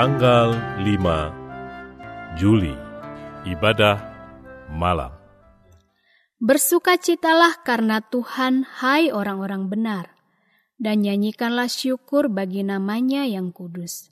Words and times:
tanggal 0.00 0.56
5 0.80 2.40
Juli, 2.40 2.72
ibadah 3.44 4.00
malam. 4.72 5.12
Bersukacitalah 6.40 7.60
karena 7.60 8.00
Tuhan, 8.00 8.64
hai 8.80 9.12
orang-orang 9.12 9.68
benar, 9.68 10.16
dan 10.80 11.04
nyanyikanlah 11.04 11.68
syukur 11.68 12.32
bagi 12.32 12.64
namanya 12.64 13.28
yang 13.28 13.52
kudus. 13.52 14.08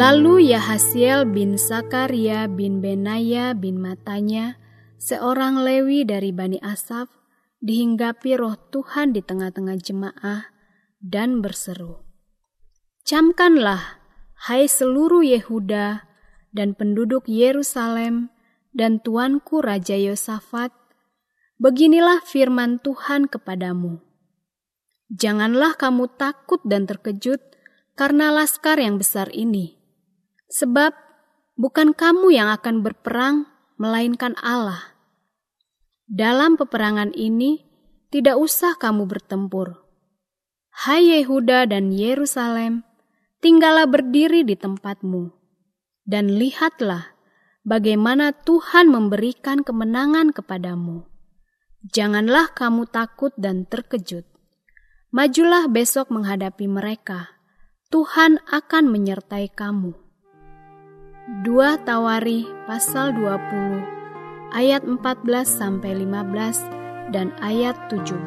Lalu 0.00 0.56
Yahasiel 0.56 1.28
bin 1.28 1.60
Sakaria 1.60 2.48
bin 2.48 2.80
Benaya 2.80 3.52
bin 3.52 3.84
Matanya, 3.84 4.56
seorang 4.96 5.60
Lewi 5.60 6.08
dari 6.08 6.32
Bani 6.32 6.56
Asaf, 6.64 7.12
dihinggapi 7.60 8.32
roh 8.40 8.56
Tuhan 8.72 9.12
di 9.12 9.20
tengah-tengah 9.20 9.76
jemaah 9.76 10.48
dan 11.04 11.44
berseru, 11.44 12.00
Camkanlah, 13.04 14.00
hai 14.48 14.64
seluruh 14.64 15.20
Yehuda 15.20 16.08
dan 16.48 16.72
penduduk 16.72 17.28
Yerusalem 17.28 18.32
dan 18.72 19.04
tuanku 19.04 19.60
Raja 19.60 20.00
Yosafat, 20.00 20.72
beginilah 21.60 22.24
firman 22.24 22.80
Tuhan 22.80 23.28
kepadamu. 23.28 24.00
Janganlah 25.12 25.76
kamu 25.76 26.08
takut 26.16 26.64
dan 26.64 26.88
terkejut 26.88 27.44
karena 28.00 28.32
laskar 28.32 28.80
yang 28.80 28.96
besar 28.96 29.28
ini 29.36 29.79
Sebab 30.50 30.90
bukan 31.54 31.94
kamu 31.94 32.34
yang 32.34 32.50
akan 32.50 32.82
berperang, 32.82 33.46
melainkan 33.78 34.34
Allah. 34.42 34.98
Dalam 36.10 36.58
peperangan 36.58 37.14
ini, 37.14 37.62
tidak 38.10 38.34
usah 38.34 38.74
kamu 38.74 39.06
bertempur. 39.06 39.86
Hai 40.74 41.06
Yehuda 41.14 41.70
dan 41.70 41.94
Yerusalem, 41.94 42.82
tinggallah 43.38 43.86
berdiri 43.86 44.42
di 44.42 44.58
tempatmu, 44.58 45.30
dan 46.02 46.34
lihatlah 46.34 47.14
bagaimana 47.62 48.34
Tuhan 48.34 48.90
memberikan 48.90 49.62
kemenangan 49.62 50.34
kepadamu. 50.34 51.06
Janganlah 51.94 52.50
kamu 52.58 52.90
takut 52.90 53.30
dan 53.38 53.70
terkejut. 53.70 54.26
Majulah 55.14 55.70
besok 55.70 56.10
menghadapi 56.10 56.66
mereka. 56.66 57.38
Tuhan 57.94 58.42
akan 58.50 58.84
menyertai 58.90 59.46
kamu. 59.54 60.09
2 61.30 61.86
Tawari 61.86 62.42
pasal 62.66 63.14
20 63.14 64.50
ayat 64.50 64.82
14 64.82 65.46
sampai 65.46 66.02
15 66.02 67.14
dan 67.14 67.30
ayat 67.38 67.78
17. 67.86 68.18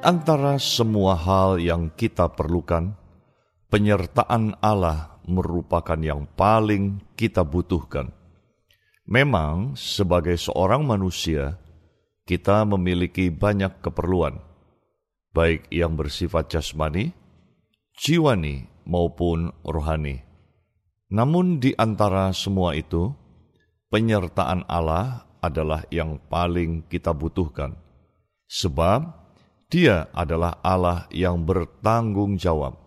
Antara 0.00 0.56
semua 0.56 1.12
hal 1.20 1.60
yang 1.60 1.92
kita 1.92 2.32
perlukan, 2.32 2.96
penyertaan 3.68 4.56
Allah 4.64 5.20
merupakan 5.28 6.00
yang 6.00 6.24
paling 6.24 7.04
kita 7.20 7.44
butuhkan. 7.44 8.16
Memang, 9.04 9.76
sebagai 9.76 10.40
seorang 10.40 10.88
manusia, 10.88 11.60
kita 12.32 12.64
memiliki 12.64 13.28
banyak 13.28 13.84
keperluan, 13.84 14.40
baik 15.36 15.68
yang 15.68 16.00
bersifat 16.00 16.48
jasmani, 16.48 17.12
jiwani, 18.00 18.72
maupun 18.88 19.52
rohani. 19.60 20.24
Namun, 21.12 21.60
di 21.60 21.76
antara 21.76 22.32
semua 22.32 22.72
itu, 22.72 23.12
penyertaan 23.92 24.64
Allah 24.64 25.28
adalah 25.44 25.84
yang 25.92 26.16
paling 26.32 26.88
kita 26.88 27.12
butuhkan, 27.12 27.76
sebab 28.48 29.12
Dia 29.68 30.08
adalah 30.16 30.56
Allah 30.64 31.04
yang 31.12 31.44
bertanggung 31.44 32.40
jawab. 32.40 32.80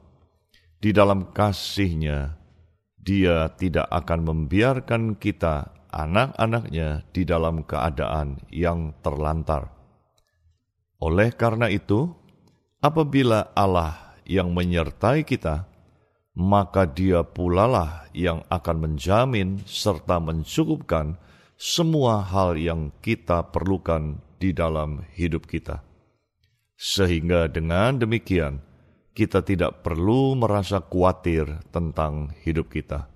Di 0.81 0.89
dalam 0.89 1.29
kasihnya, 1.37 2.33
Dia 2.97 3.53
tidak 3.61 3.93
akan 3.93 4.25
membiarkan 4.25 5.21
kita 5.21 5.84
anak-anaknya 5.95 7.07
di 7.15 7.23
dalam 7.23 7.63
keadaan 7.63 8.43
yang 8.51 8.91
terlantar. 8.99 9.71
Oleh 10.99 11.31
karena 11.31 11.71
itu, 11.71 12.11
apabila 12.83 13.55
Allah 13.55 14.19
yang 14.27 14.51
menyertai 14.51 15.23
kita, 15.23 15.71
maka 16.35 16.83
Dia 16.83 17.23
pulalah 17.23 18.11
yang 18.11 18.43
akan 18.51 18.91
menjamin 18.91 19.63
serta 19.63 20.19
mencukupkan 20.19 21.15
semua 21.55 22.19
hal 22.19 22.59
yang 22.59 22.91
kita 22.99 23.47
perlukan 23.55 24.19
di 24.35 24.51
dalam 24.51 25.07
hidup 25.15 25.47
kita. 25.47 25.79
Sehingga 26.75 27.47
dengan 27.47 27.95
demikian, 27.95 28.59
kita 29.15 29.39
tidak 29.47 29.79
perlu 29.79 30.35
merasa 30.35 30.83
khawatir 30.83 31.47
tentang 31.71 32.35
hidup 32.43 32.67
kita. 32.67 33.14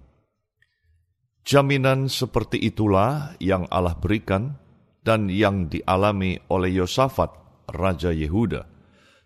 Jaminan 1.49 2.13
seperti 2.13 2.61
itulah 2.61 3.33
yang 3.41 3.65
Allah 3.73 3.97
berikan 3.97 4.53
dan 5.01 5.33
yang 5.33 5.65
dialami 5.65 6.37
oleh 6.45 6.77
Yosafat, 6.77 7.33
Raja 7.73 8.13
Yehuda, 8.13 8.69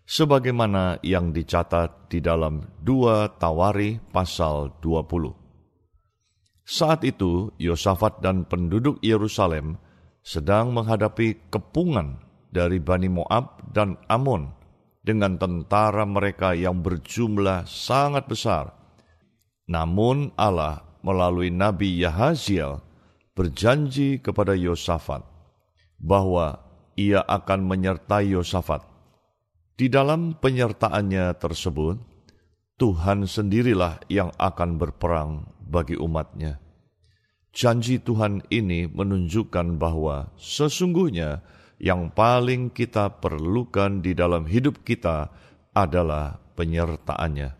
sebagaimana 0.08 1.04
yang 1.04 1.36
dicatat 1.36 2.08
di 2.08 2.24
dalam 2.24 2.64
dua 2.80 3.28
Tawari 3.28 4.00
pasal 4.08 4.72
20. 4.80 6.64
Saat 6.64 7.04
itu, 7.04 7.52
Yosafat 7.60 8.24
dan 8.24 8.48
penduduk 8.48 9.04
Yerusalem 9.04 9.76
sedang 10.24 10.72
menghadapi 10.72 11.52
kepungan 11.52 12.24
dari 12.48 12.80
Bani 12.80 13.12
Moab 13.12 13.68
dan 13.68 14.00
Amon 14.08 14.48
dengan 15.04 15.36
tentara 15.36 16.08
mereka 16.08 16.56
yang 16.56 16.80
berjumlah 16.80 17.68
sangat 17.68 18.24
besar. 18.24 18.72
Namun 19.68 20.32
Allah 20.40 20.93
melalui 21.04 21.52
Nabi 21.52 22.00
Yahaziel 22.00 22.80
berjanji 23.36 24.24
kepada 24.24 24.56
Yosafat 24.56 25.20
bahwa 26.00 26.64
ia 26.96 27.20
akan 27.20 27.68
menyertai 27.68 28.32
Yosafat. 28.32 28.80
Di 29.74 29.90
dalam 29.90 30.38
penyertaannya 30.38 31.34
tersebut, 31.36 31.98
Tuhan 32.78 33.26
sendirilah 33.26 34.06
yang 34.06 34.30
akan 34.38 34.78
berperang 34.78 35.50
bagi 35.60 35.98
umatnya. 35.98 36.62
Janji 37.54 38.02
Tuhan 38.02 38.42
ini 38.50 38.90
menunjukkan 38.90 39.78
bahwa 39.78 40.34
sesungguhnya 40.38 41.42
yang 41.78 42.10
paling 42.10 42.70
kita 42.70 43.18
perlukan 43.22 44.02
di 44.02 44.14
dalam 44.14 44.46
hidup 44.46 44.82
kita 44.82 45.30
adalah 45.74 46.38
penyertaannya. 46.54 47.54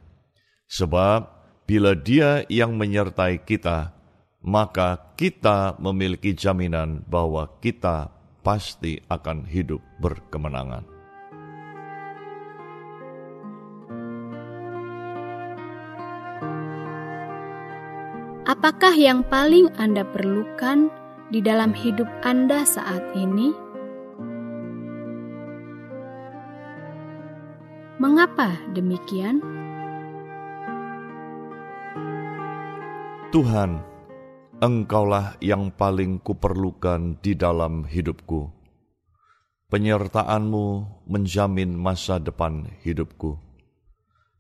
Sebab 0.71 1.34
bila 1.65 1.97
dia 1.97 2.45
yang 2.53 2.77
menyertai 2.77 3.41
kita, 3.41 3.97
maka 4.45 5.01
kita 5.17 5.81
memiliki 5.81 6.37
jaminan 6.37 7.01
bahwa 7.09 7.49
kita 7.65 8.13
pasti 8.45 9.01
akan 9.09 9.49
hidup 9.49 9.81
berkemenangan. 9.97 10.85
Apakah 18.45 18.93
yang 18.93 19.25
paling 19.25 19.73
Anda 19.81 20.05
perlukan 20.05 20.93
di 21.33 21.41
dalam 21.41 21.73
hidup 21.73 22.05
Anda 22.21 22.69
saat 22.69 23.01
ini? 23.17 23.57
Mengapa 27.97 28.53
demikian? 28.77 29.64
Tuhan, 33.35 33.83
Engkaulah 34.63 35.35
yang 35.43 35.75
paling 35.75 36.23
kuperlukan 36.23 37.19
di 37.19 37.35
dalam 37.35 37.83
hidupku. 37.83 38.47
Penyertaanmu 39.67 40.67
menjamin 41.11 41.75
masa 41.75 42.23
depan 42.23 42.71
hidupku. 42.87 43.35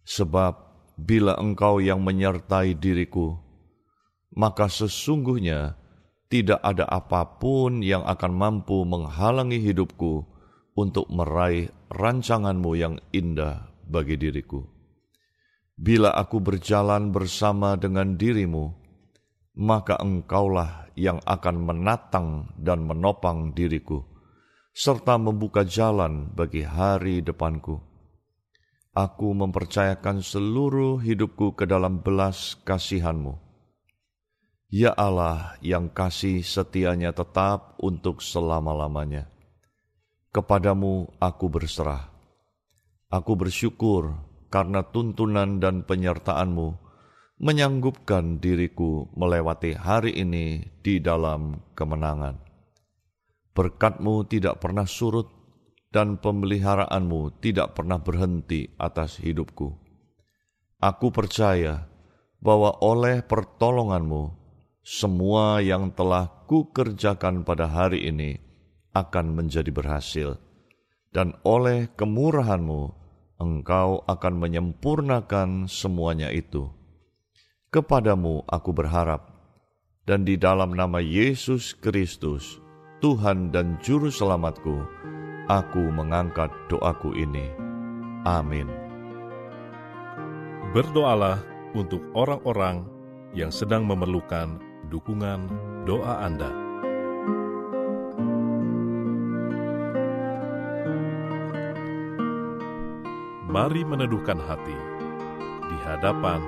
Sebab 0.06 0.54
bila 0.94 1.34
Engkau 1.42 1.82
yang 1.82 2.06
menyertai 2.06 2.78
diriku, 2.78 3.34
maka 4.30 4.70
sesungguhnya 4.70 5.74
tidak 6.30 6.62
ada 6.62 6.86
apa 6.86 7.42
pun 7.42 7.82
yang 7.82 8.06
akan 8.06 8.30
mampu 8.30 8.78
menghalangi 8.86 9.58
hidupku 9.58 10.22
untuk 10.78 11.10
meraih 11.10 11.66
rancanganmu 11.90 12.70
yang 12.78 13.02
indah 13.10 13.74
bagi 13.90 14.14
diriku. 14.14 14.62
Bila 15.74 16.14
aku 16.14 16.38
berjalan 16.38 17.10
bersama 17.10 17.74
dengan 17.74 18.14
dirimu, 18.14 18.83
maka 19.54 19.94
engkaulah 20.02 20.90
yang 20.98 21.22
akan 21.22 21.56
menatang 21.62 22.50
dan 22.58 22.82
menopang 22.82 23.54
diriku, 23.54 24.02
serta 24.74 25.14
membuka 25.18 25.62
jalan 25.62 26.30
bagi 26.34 26.66
hari 26.66 27.22
depanku. 27.22 27.78
Aku 28.94 29.34
mempercayakan 29.34 30.22
seluruh 30.22 31.02
hidupku 31.02 31.58
ke 31.58 31.66
dalam 31.66 31.98
belas 32.02 32.54
kasihanmu. 32.62 33.42
Ya 34.70 34.90
Allah 34.94 35.58
yang 35.62 35.90
kasih 35.90 36.42
setianya 36.42 37.14
tetap 37.14 37.78
untuk 37.78 38.22
selama-lamanya. 38.22 39.30
Kepadamu 40.34 41.14
aku 41.22 41.46
berserah. 41.46 42.10
Aku 43.06 43.38
bersyukur 43.38 44.18
karena 44.50 44.82
tuntunan 44.82 45.62
dan 45.62 45.86
penyertaanmu 45.86 46.83
menyanggupkan 47.44 48.40
diriku 48.40 49.12
melewati 49.12 49.76
hari 49.76 50.16
ini 50.16 50.64
di 50.80 50.96
dalam 50.96 51.60
kemenangan. 51.76 52.40
Berkatmu 53.52 54.24
tidak 54.24 54.64
pernah 54.64 54.88
surut 54.88 55.28
dan 55.92 56.16
pemeliharaanmu 56.16 57.44
tidak 57.44 57.76
pernah 57.76 58.00
berhenti 58.00 58.72
atas 58.80 59.20
hidupku. 59.20 59.76
Aku 60.80 61.12
percaya 61.12 61.84
bahwa 62.40 62.80
oleh 62.80 63.20
pertolonganmu, 63.20 64.40
semua 64.80 65.60
yang 65.60 65.92
telah 65.92 66.48
kukerjakan 66.48 67.44
pada 67.44 67.68
hari 67.68 68.08
ini 68.08 68.40
akan 68.96 69.36
menjadi 69.36 69.68
berhasil, 69.68 70.40
dan 71.12 71.36
oleh 71.44 71.92
kemurahanmu, 71.92 72.82
engkau 73.36 74.00
akan 74.08 74.34
menyempurnakan 74.40 75.68
semuanya 75.68 76.32
itu 76.32 76.72
Kepadamu 77.74 78.46
aku 78.46 78.70
berharap, 78.70 79.34
dan 80.06 80.22
di 80.22 80.38
dalam 80.38 80.78
nama 80.78 81.02
Yesus 81.02 81.74
Kristus, 81.74 82.62
Tuhan 83.02 83.50
dan 83.50 83.82
Juru 83.82 84.14
Selamatku, 84.14 84.78
aku 85.50 85.82
mengangkat 85.90 86.54
doaku 86.70 87.18
ini. 87.18 87.50
Amin. 88.22 88.70
Berdoalah 90.70 91.42
untuk 91.74 91.98
orang-orang 92.14 92.86
yang 93.34 93.50
sedang 93.50 93.90
memerlukan 93.90 94.62
dukungan 94.86 95.50
doa 95.82 96.30
Anda. 96.30 96.54
Mari 103.50 103.82
meneduhkan 103.82 104.38
hati 104.38 104.78
di 105.66 105.76
hadapan 105.82 106.38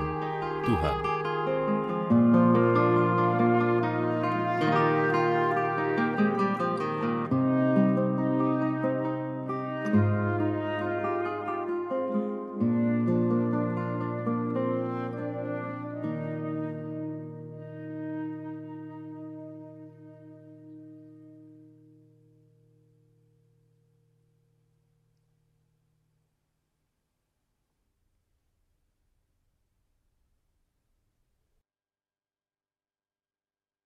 Tuhan. 0.63 1.06